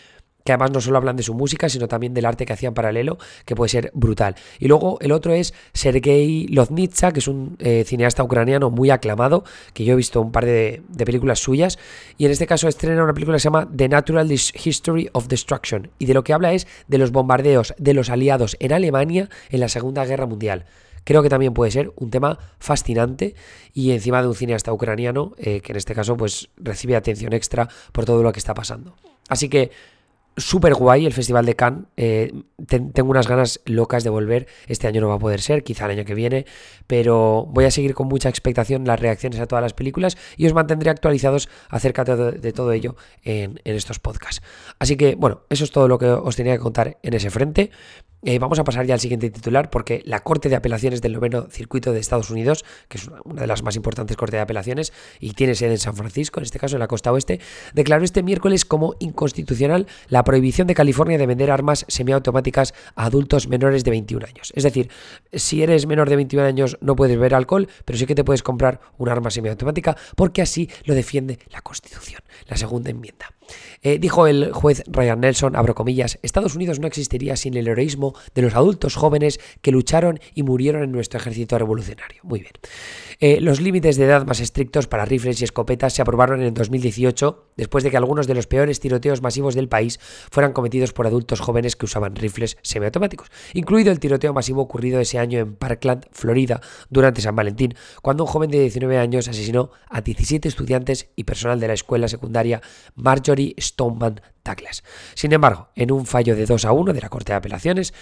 que 0.46 0.52
además 0.52 0.72
no 0.72 0.80
solo 0.80 0.98
hablan 0.98 1.16
de 1.16 1.24
su 1.24 1.34
música, 1.34 1.70
sino 1.70 1.88
también 1.88 2.14
del 2.14 2.24
arte 2.24 2.46
que 2.46 2.54
hacían 2.54 2.76
paralelo, 2.76 3.18
que 3.46 3.56
puede 3.56 3.70
ser 3.70 3.90
brutal. 3.96 4.36
Y 4.60 4.68
luego 4.68 5.00
el 5.02 5.12
otro 5.12 5.34
es 5.34 5.56
Sergei 5.74 6.48
Loznitsa, 6.50 7.12
que 7.12 7.20
es 7.20 7.28
un 7.28 7.56
eh, 7.58 7.84
cineasta 7.84 8.24
ucraniano 8.24 8.70
muy 8.70 8.92
aclamado, 8.92 9.44
que 9.74 9.84
yo 9.84 9.94
he 9.94 9.96
visto 9.96 10.22
un 10.22 10.32
par 10.32 10.46
de, 10.46 10.84
películas 11.04 11.40
suyas, 11.40 11.80
y 12.20 12.26
en 12.26 12.32
este 12.32 12.46
caso 12.46 12.68
estrena 12.68 13.04
una 13.04 13.16
película 13.16 13.38
que 13.38 13.40
se 13.40 13.46
llama 13.46 13.68
The 13.76 13.90
Natural 13.90 14.32
History 14.32 15.10
of 15.14 15.28
Destruction, 15.28 15.90
y 15.98 16.06
de 16.06 16.14
lo 16.14 16.24
que 16.24 16.34
habla 16.34 16.54
es 16.54 16.68
de 16.88 17.00
los 17.00 17.12
bombardeos 17.12 17.74
de 17.80 17.96
los 17.96 18.12
aliados 18.12 18.56
en 18.60 18.72
Alemania 18.72 19.30
en 19.50 19.60
la 19.60 19.68
Segunda 19.68 20.06
Guerra 20.06 20.28
Mundial 20.28 20.66
creo 21.04 21.22
que 21.22 21.30
también 21.30 21.54
puede 21.54 21.70
ser 21.70 21.94
un 21.98 22.10
tema 22.10 22.40
fascinante 22.58 23.36
y 23.76 23.92
encima 23.92 24.24
de 24.24 24.28
un 24.28 24.34
cineasta 24.34 24.74
ucraniano 24.74 25.34
eh, 25.38 25.62
que 25.62 25.72
en 25.72 25.78
este 25.78 25.94
caso 25.94 26.18
pues 26.18 26.50
recibe 26.58 26.96
atención 26.96 27.32
extra 27.34 27.70
por 27.92 28.06
todo 28.06 28.24
lo 28.24 28.34
que 28.34 28.40
está 28.40 28.56
pasando. 28.56 28.96
Así 29.30 29.48
que 29.48 29.70
súper 30.38 30.74
guay 30.74 31.06
el 31.06 31.14
Festival 31.14 31.46
de 31.46 31.56
Cannes. 31.56 31.86
Eh, 31.98 32.32
tengo 32.94 33.10
unas 33.10 33.28
ganas 33.28 33.62
locas 33.66 34.04
de 34.04 34.10
volver. 34.10 34.48
Este 34.68 34.88
año 34.88 35.02
no 35.02 35.10
va 35.10 35.16
a 35.16 35.20
poder 35.20 35.42
ser, 35.42 35.64
quizá 35.64 35.86
el 35.86 35.92
año 35.92 36.06
que 36.06 36.16
viene, 36.16 36.46
pero 36.88 37.46
voy 37.50 37.66
a 37.66 37.72
seguir 37.72 37.94
con 37.94 38.08
mucha 38.08 38.30
expectación 38.30 38.86
las 38.86 39.00
reacciones 39.00 39.40
a 39.40 39.48
todas 39.48 39.62
las 39.62 39.74
películas 39.74 40.18
y 40.38 40.46
os 40.46 40.54
mantendré 40.54 40.90
actualizados 40.90 41.50
acerca 41.70 42.04
de, 42.04 42.54
todo 42.54 42.72
ello 42.72 42.96
en, 43.24 43.60
en, 43.64 43.76
estos 43.76 44.00
podcasts. 44.00 44.42
Así 44.80 44.96
que, 44.98 45.16
bueno, 45.16 45.42
eso 45.50 45.64
es 45.64 45.72
todo 45.72 45.88
lo 45.88 45.98
que 45.98 46.08
os 46.08 46.36
tenía 46.36 46.54
que 46.54 46.60
contar 46.60 46.98
en 47.02 47.14
ese 47.14 47.30
frente. 47.30 47.72
Eh, 48.24 48.40
vamos 48.40 48.58
a 48.58 48.64
pasar 48.64 48.86
ya 48.86 48.96
al 48.96 49.00
siguiente 49.00 49.30
titular 49.30 49.70
porque 49.70 50.02
la 50.06 50.22
Corte 50.22 50.50
de 50.50 50.56
Apelaciones 50.56 51.02
del 51.02 51.14
Noveno 51.14 51.48
Circuito 51.50 51.94
de 51.94 52.00
Estados 52.00 52.32
Unidos, 52.32 52.66
que 52.88 52.98
es 52.98 53.08
una 53.24 53.42
de 53.42 53.48
las 53.48 53.62
más 53.62 53.76
importantes 53.76 54.18
cortes 54.18 54.38
de 54.38 54.42
apelaciones 54.42 54.94
y 55.20 55.34
tiene 55.34 55.54
sede 55.54 55.72
en 55.74 55.78
San 55.78 55.96
Francisco, 55.96 56.40
en 56.40 56.46
este 56.46 56.58
caso 56.58 56.76
en 56.76 56.80
la 56.80 56.88
costa 56.88 57.12
oeste, 57.12 57.40
declaró 57.74 58.04
este 58.04 58.24
miércoles 58.24 58.66
como 58.66 58.96
inconstitucional 59.00 59.88
la 60.08 60.24
prohibición 60.24 60.68
de 60.68 60.74
California 60.74 61.18
de 61.18 61.28
vender 61.28 61.52
armas 61.52 61.86
semiautomáticas 61.88 62.74
a 62.96 63.06
adultos 63.06 63.48
menores 63.48 63.84
de 63.84 63.92
21 63.92 64.26
años. 64.26 64.52
Es 64.56 64.64
decir, 64.64 64.90
si 65.32 65.62
eres 65.62 65.86
menor 65.86 66.10
de 66.10 66.16
21 66.16 66.48
años 66.48 66.78
no 66.82 66.96
puedes 66.96 67.16
beber 67.16 67.36
alcohol, 67.36 67.68
pero 67.86 68.00
sí 68.00 68.08
que 68.08 68.16
te 68.16 68.24
puedes 68.24 68.42
comprar 68.42 68.80
un 68.98 69.10
arma 69.10 69.30
semiautomática 69.30 69.96
porque 70.16 70.42
así 70.42 70.70
lo 70.86 70.96
defiende 70.96 71.38
la 71.52 71.62
Constitución, 71.62 72.22
la 72.48 72.58
segunda 72.58 72.90
enmienda. 72.90 73.28
Eh, 73.82 74.00
dijo 74.00 74.28
el 74.28 74.52
juez 74.52 74.84
Ryan 74.88 75.20
Nelson, 75.20 75.56
abro 75.56 75.76
comillas, 75.76 76.20
Estados 76.22 76.56
Unidos 76.56 76.80
no 76.80 76.88
existiría 76.88 77.36
sin 77.36 77.56
el 77.56 77.68
heroísmo 77.68 78.14
de 78.34 78.42
los 78.42 78.56
adultos 78.56 78.96
jóvenes 78.96 79.40
que 79.62 79.72
lucharon 79.72 80.20
y 80.34 80.44
murieron 80.44 80.84
en 80.84 80.92
nuestro 80.92 81.20
ejército 81.20 81.58
revolucionario. 81.58 82.22
Muy 82.24 82.40
bien. 82.40 82.54
Eh, 83.20 83.40
los 83.40 83.62
límites 83.62 83.96
de 83.96 84.06
edad 84.06 84.26
más 84.26 84.40
estrictos 84.40 84.88
para 84.88 85.06
rifles 85.06 85.40
y 85.40 85.44
escopetas 85.44 85.94
se 85.94 86.02
aprobaron 86.02 86.42
en 86.42 86.48
el 86.48 86.54
2018, 86.54 87.52
después 87.56 87.84
de 87.84 87.92
que 87.92 87.98
algunos 87.98 88.28
de 88.28 88.34
los 88.34 88.48
peores 88.48 88.80
tiroteos 88.80 89.22
masivos 89.22 89.56
del 89.56 89.70
país 89.70 90.00
fueran 90.32 90.52
cometidos 90.52 90.92
por 90.92 91.08
adultos 91.08 91.40
jóvenes 91.40 91.76
que 91.76 91.86
usaban 91.86 92.16
rifles 92.16 92.58
semiautomáticos, 92.62 93.32
incluido 93.54 93.92
el 93.92 94.00
tiroteo 94.00 94.34
masivo 94.34 94.62
ocurrido 94.62 95.00
ese 95.00 95.20
año 95.20 95.40
en 95.40 95.56
Parkland, 95.56 96.06
Florida, 96.12 96.62
durante 96.90 97.22
San 97.22 97.36
Valentín, 97.36 97.76
cuando 98.02 98.24
un 98.24 98.30
joven 98.30 98.52
de 98.52 98.60
19 98.60 98.98
años 98.98 99.28
asesinó 99.28 99.72
a 99.90 100.02
17 100.02 100.48
estudiantes 100.48 101.10
y 101.16 101.24
personal 101.24 101.60
de 101.60 101.68
la 101.68 101.74
escuela 101.74 102.08
secundaria 102.08 102.62
Marjorie 102.96 103.35
Stoneman 103.60 104.22
Douglas. 104.44 104.84
Sin 105.14 105.34
embargo, 105.34 105.70
en 105.76 105.92
un 105.92 106.06
fallo 106.06 106.36
de 106.36 106.46
2 106.46 106.66
a 106.66 106.72
1 106.72 106.94
de 106.94 107.02
la 107.02 107.10
Corte 107.10 107.34
de 107.34 107.38
Apelaciones, 107.38 107.94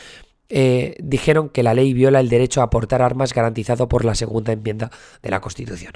eh, 0.50 0.96
dijeron 1.00 1.50
que 1.50 1.64
la 1.64 1.74
ley 1.74 1.94
viola 1.94 2.20
el 2.20 2.30
derecho 2.30 2.62
a 2.62 2.70
portar 2.70 3.02
armas 3.02 3.34
garantizado 3.34 3.88
por 3.88 4.06
la 4.06 4.14
segunda 4.14 4.52
enmienda 4.52 4.92
de 5.22 5.32
la 5.32 5.40
Constitución. 5.40 5.94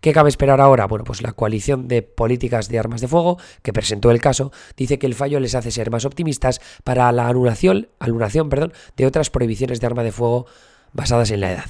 ¿Qué 0.00 0.12
cabe 0.12 0.30
esperar 0.30 0.60
ahora? 0.60 0.86
Bueno, 0.86 1.04
pues 1.04 1.20
la 1.20 1.32
coalición 1.32 1.88
de 1.88 2.02
políticas 2.02 2.68
de 2.68 2.78
armas 2.78 3.00
de 3.00 3.08
fuego, 3.08 3.38
que 3.62 3.72
presentó 3.72 4.10
el 4.10 4.20
caso, 4.20 4.52
dice 4.76 4.98
que 4.98 5.06
el 5.06 5.14
fallo 5.14 5.40
les 5.40 5.54
hace 5.54 5.70
ser 5.70 5.90
más 5.90 6.04
optimistas 6.04 6.60
para 6.84 7.10
la 7.12 7.28
anulación, 7.28 7.88
anulación 7.98 8.48
perdón, 8.48 8.72
de 8.96 9.06
otras 9.06 9.30
prohibiciones 9.30 9.80
de 9.80 9.86
arma 9.86 10.04
de 10.04 10.12
fuego 10.12 10.46
basadas 10.92 11.30
en 11.30 11.40
la 11.40 11.52
edad. 11.52 11.66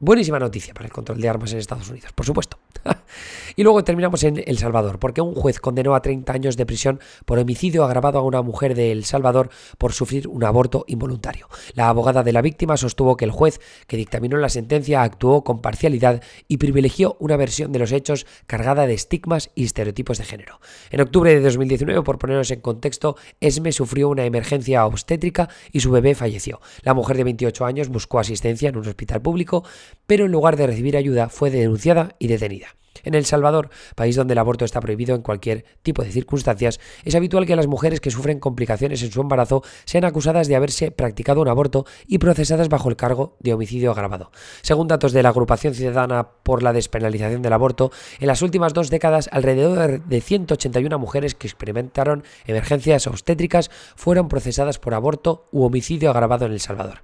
Buenísima 0.00 0.38
noticia 0.38 0.74
para 0.74 0.86
el 0.86 0.92
control 0.92 1.20
de 1.20 1.28
armas 1.28 1.52
en 1.52 1.58
Estados 1.58 1.88
Unidos, 1.88 2.12
por 2.12 2.26
supuesto. 2.26 2.58
y 3.56 3.62
luego 3.62 3.84
terminamos 3.84 4.22
en 4.24 4.42
El 4.46 4.58
Salvador, 4.58 4.98
porque 4.98 5.20
un 5.20 5.34
juez 5.34 5.60
condenó 5.60 5.94
a 5.94 6.02
30 6.02 6.32
años 6.32 6.56
de 6.56 6.66
prisión 6.66 7.00
por 7.24 7.38
homicidio 7.38 7.84
agravado 7.84 8.18
a 8.18 8.22
una 8.22 8.42
mujer 8.42 8.74
de 8.74 8.92
El 8.92 9.04
Salvador 9.04 9.50
por 9.78 9.92
sufrir 9.92 10.28
un 10.28 10.44
aborto 10.44 10.84
involuntario. 10.88 11.48
La 11.74 11.88
abogada 11.88 12.22
de 12.22 12.32
la 12.32 12.42
víctima 12.42 12.76
sostuvo 12.76 13.16
que 13.16 13.24
el 13.24 13.30
juez 13.30 13.60
que 13.86 13.96
dictaminó 13.96 14.36
la 14.36 14.48
sentencia 14.48 15.02
actuó 15.02 15.44
con 15.44 15.60
parcialidad 15.60 16.22
y 16.48 16.58
privilegió 16.58 17.16
una 17.20 17.36
versión 17.36 17.72
de 17.72 17.78
los 17.78 17.92
hechos 17.92 18.26
cargada 18.46 18.86
de 18.86 18.94
estigmas 18.94 19.50
y 19.54 19.64
estereotipos 19.64 20.18
de 20.18 20.24
género. 20.24 20.60
En 20.90 21.00
octubre 21.00 21.34
de 21.34 21.40
2019, 21.40 22.02
por 22.02 22.18
ponernos 22.18 22.50
en 22.50 22.60
contexto, 22.60 23.16
Esme 23.40 23.72
sufrió 23.72 24.08
una 24.08 24.24
emergencia 24.24 24.86
obstétrica 24.86 25.48
y 25.72 25.80
su 25.80 25.90
bebé 25.90 26.14
falleció. 26.14 26.60
La 26.82 26.94
mujer 26.94 27.16
de 27.16 27.24
28 27.24 27.64
años 27.64 27.88
buscó 27.88 28.18
asistencia 28.18 28.68
en 28.68 28.76
un 28.76 28.86
hospital 28.86 29.22
público 29.22 29.64
pero 30.06 30.24
en 30.26 30.32
lugar 30.32 30.56
de 30.56 30.66
recibir 30.66 30.96
ayuda 30.96 31.28
fue 31.28 31.50
denunciada 31.50 32.14
y 32.18 32.28
detenida. 32.28 32.75
En 33.04 33.14
El 33.14 33.24
Salvador, 33.24 33.70
país 33.94 34.16
donde 34.16 34.32
el 34.32 34.38
aborto 34.38 34.64
está 34.64 34.80
prohibido 34.80 35.14
en 35.14 35.22
cualquier 35.22 35.64
tipo 35.82 36.02
de 36.02 36.10
circunstancias, 36.10 36.80
es 37.04 37.14
habitual 37.14 37.46
que 37.46 37.56
las 37.56 37.66
mujeres 37.66 38.00
que 38.00 38.10
sufren 38.10 38.40
complicaciones 38.40 39.02
en 39.02 39.10
su 39.10 39.20
embarazo 39.20 39.62
sean 39.84 40.04
acusadas 40.04 40.48
de 40.48 40.56
haberse 40.56 40.90
practicado 40.90 41.40
un 41.40 41.48
aborto 41.48 41.86
y 42.06 42.18
procesadas 42.18 42.68
bajo 42.68 42.88
el 42.88 42.96
cargo 42.96 43.36
de 43.40 43.54
homicidio 43.54 43.90
agravado. 43.90 44.30
Según 44.62 44.88
datos 44.88 45.12
de 45.12 45.22
la 45.22 45.30
Agrupación 45.30 45.74
Ciudadana 45.74 46.28
por 46.42 46.62
la 46.62 46.72
Despenalización 46.72 47.42
del 47.42 47.52
Aborto, 47.52 47.90
en 48.20 48.26
las 48.26 48.42
últimas 48.42 48.74
dos 48.74 48.90
décadas 48.90 49.28
alrededor 49.32 50.04
de 50.04 50.20
181 50.20 50.98
mujeres 50.98 51.34
que 51.34 51.46
experimentaron 51.46 52.24
emergencias 52.46 53.06
obstétricas 53.06 53.70
fueron 53.96 54.28
procesadas 54.28 54.78
por 54.78 54.94
aborto 54.94 55.48
u 55.52 55.64
homicidio 55.64 56.10
agravado 56.10 56.46
en 56.46 56.52
El 56.52 56.60
Salvador. 56.60 57.00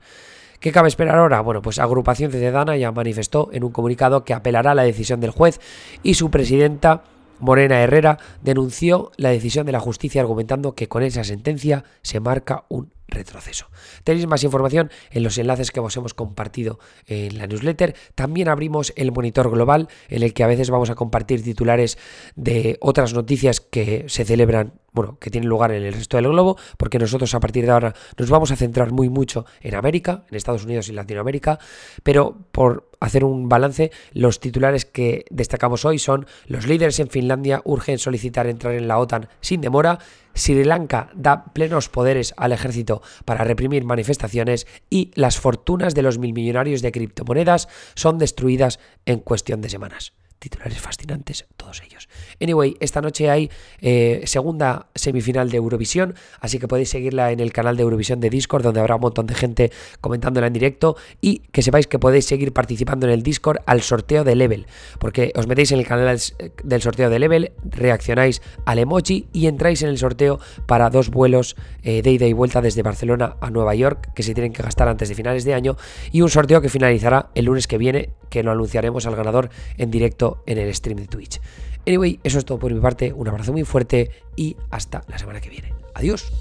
¿Qué 0.63 0.71
cabe 0.71 0.87
esperar 0.87 1.19
ahora? 1.19 1.41
Bueno, 1.41 1.61
pues 1.61 1.81
Agrupación 1.81 2.31
Ciudadana 2.31 2.77
ya 2.77 2.93
manifestó 2.93 3.51
en 3.53 3.65
un 3.65 3.73
comunicado 3.73 4.25
que 4.25 4.33
apelará 4.33 4.71
a 4.71 4.75
la 4.77 4.85
decisión 4.85 5.19
del 5.19 5.33
juez 5.33 5.59
y 6.05 6.15
su 6.15 6.31
presidenta 6.31 7.03
Morena 7.41 7.81
Herrera 7.81 8.19
denunció 8.43 9.11
la 9.17 9.31
decisión 9.31 9.67
de 9.67 9.73
la 9.73 9.81
justicia 9.81 10.21
argumentando 10.21 10.77
que 10.77 10.87
con 10.87 11.03
esa 11.03 11.25
sentencia 11.25 11.83
se 12.03 12.21
marca 12.21 12.65
un 12.69 12.93
retroceso. 13.09 13.71
Tenéis 14.05 14.29
más 14.29 14.45
información 14.45 14.93
en 15.11 15.25
los 15.25 15.37
enlaces 15.37 15.73
que 15.73 15.81
os 15.81 15.97
hemos 15.97 16.15
compartido 16.15 16.79
en 17.09 17.39
la 17.39 17.49
newsletter. 17.49 17.97
También 18.15 18.49
abrimos 18.49 18.93
el 18.95 19.11
monitor 19.11 19.51
global 19.51 19.89
en 20.09 20.23
el 20.23 20.33
que 20.33 20.45
a 20.45 20.47
veces 20.47 20.71
vamos 20.71 20.91
a 20.91 20.95
compartir 20.95 21.43
titulares 21.43 21.99
de 22.37 22.79
otras 22.81 23.15
noticias 23.15 23.61
que 23.61 24.05
se 24.07 24.25
celebran 24.25 24.75
bueno, 24.93 25.17
que 25.19 25.31
tiene 25.31 25.47
lugar 25.47 25.73
en 25.73 25.83
el 25.83 25.93
resto 25.95 26.17
del 26.17 26.29
globo, 26.29 26.57
porque 26.77 26.99
nosotros 26.99 27.35
a 27.35 27.41
partir 27.41 27.65
de 27.65 27.73
ahora 27.73 27.95
nos 28.19 28.29
vamos 28.29 28.51
a 28.51 28.57
centrar 28.57 28.93
muy 28.93 29.09
mucho 29.09 29.47
en 29.61 29.75
América, 29.75 30.25
en 30.31 30.37
Estados 30.37 30.65
Unidos 30.65 30.89
y 30.89 30.93
Latinoamérica, 30.93 31.59
pero 32.03 32.37
por 32.53 32.91
hacer 33.01 33.25
un 33.25 33.49
balance, 33.49 33.91
los 34.13 34.39
titulares 34.39 34.85
que 34.85 35.25
destacamos 35.31 35.85
hoy 35.85 35.99
son 35.99 36.27
los 36.47 36.67
líderes 36.67 37.01
en 37.01 37.09
Finlandia 37.09 37.63
urgen 37.65 37.99
solicitar 37.99 38.47
entrar 38.47 38.75
en 38.75 38.87
la 38.87 38.99
OTAN 38.99 39.29
sin 39.41 39.61
demora, 39.61 39.99
Sri 40.35 40.65
Lanka 40.65 41.11
da 41.15 41.53
plenos 41.53 41.89
poderes 41.89 42.33
al 42.37 42.53
ejército 42.53 43.03
para 43.25 43.45
reprimir 43.45 43.85
manifestaciones 43.85 44.67
y 44.89 45.11
las 45.15 45.39
fortunas 45.39 45.95
de 45.95 46.03
los 46.03 46.19
mil 46.19 46.33
millonarios 46.33 46.81
de 46.81 46.93
criptomonedas 46.93 47.69
son 47.95 48.19
destruidas 48.19 48.79
en 49.05 49.21
cuestión 49.21 49.61
de 49.61 49.69
semanas 49.69 50.13
titulares 50.43 50.81
fascinantes, 50.81 51.47
todos 51.57 51.83
ellos. 51.87 52.09
Anyway, 52.41 52.77
esta 52.81 53.01
noche 53.01 53.31
hay 53.31 53.49
eh, 53.81 54.23
segunda 54.25 54.89
semifinal 54.95 55.51
de 55.51 55.59
Eurovisión, 55.59 56.15
así 56.41 56.59
que 56.59 56.67
podéis 56.67 56.91
seguirla 56.91 57.31
en 57.31 57.39
el 57.39 57.53
canal 57.53 57.77
de 57.77 57.85
Eurovisión 57.85 58.19
de 58.19 58.29
Discord, 58.29 58.65
donde 58.65 58.81
habrá 58.81 58.97
un 58.97 59.03
montón 59.03 59.27
de 59.27 59.35
gente 59.35 59.71
comentándola 60.01 60.49
en 60.49 60.53
directo 60.53 60.97
y 61.21 61.39
que 61.53 61.63
sepáis 61.63 61.87
que 61.87 62.01
podéis 62.01 62.27
seguir 62.27 62.53
participando 62.53 63.07
en 63.07 63.13
el 63.13 63.23
Discord 63.23 63.59
al 63.67 63.83
sorteo 63.83 64.25
de 64.25 64.35
Level, 64.35 64.67
porque 64.99 65.33
os 65.37 65.47
metéis 65.47 65.71
en 65.71 65.79
el 65.79 65.87
canal 65.87 66.19
del 66.65 66.83
sorteo 66.83 67.09
de 67.09 67.19
Level, 67.21 67.53
reaccionáis 67.65 68.43
al 68.65 68.81
emoji 68.81 69.29
y 69.33 69.47
entráis 69.47 69.83
en 69.83 69.91
el 69.91 69.99
sorteo 69.99 70.41
para 70.67 70.91
dos 70.91 71.11
vuelos 71.11 71.55
eh, 71.85 72.03
de 72.03 72.11
ida 72.11 72.27
y 72.27 72.33
vuelta 72.33 72.61
desde 72.61 72.83
Barcelona 72.83 73.37
a 73.41 73.51
Nueva 73.51 73.77
York, 73.77 74.13
que 74.13 74.25
se 74.25 74.35
tienen 74.35 74.53
que 74.53 74.65
gastar 74.65 74.89
antes 74.89 75.09
de 75.09 75.15
finales 75.15 75.45
de 75.45 75.55
año, 75.55 75.77
y 76.11 76.23
un 76.23 76.31
sorteo 76.31 76.61
que 76.61 76.69
finalizará 76.69 77.31
el 77.37 77.45
lunes 77.45 77.69
que 77.69 77.79
viene, 77.79 78.11
que 78.33 78.43
lo 78.43 78.51
anunciaremos 78.51 79.05
al 79.05 79.15
ganador 79.15 79.51
en 79.77 79.91
directo 79.91 80.43
en 80.47 80.57
el 80.57 80.75
stream 80.75 80.97
de 80.97 81.07
Twitch. 81.07 81.39
Anyway, 81.87 82.19
eso 82.25 82.39
es 82.39 82.47
todo 82.47 82.59
por 82.59 82.73
mi 82.73 82.81
parte, 82.81 83.13
un 83.13 83.29
abrazo 83.29 83.53
muy 83.53 83.65
fuerte 83.65 84.11
y 84.37 84.57
hasta 84.71 85.05
la 85.09 85.19
semana 85.19 85.43
que 85.43 85.51
viene. 85.51 85.75
Adiós. 85.95 86.33